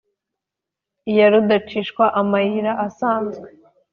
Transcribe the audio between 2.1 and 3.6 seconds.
amayira asanzwe